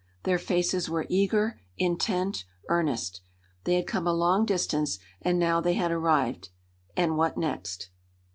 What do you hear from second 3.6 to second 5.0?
They had come a long distance